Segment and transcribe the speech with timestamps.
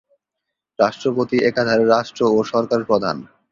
[0.79, 3.17] রাষ্ট্রপতি একাধারে রাষ্ট্র ও সরকার প্রধান।